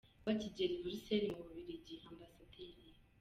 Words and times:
Bakigera 0.25 0.71
i 0.75 0.79
Buruseli 0.81 1.27
mu 1.33 1.41
Bubiligi, 1.45 1.95
Amb. 2.07 2.21